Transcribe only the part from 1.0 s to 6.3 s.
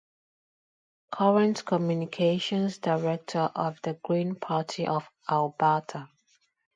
Current Communications Director of the Green Party of Alberta.